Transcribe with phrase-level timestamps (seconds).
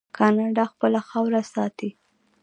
[0.17, 1.89] کاناډا خپله خاوره ساتي.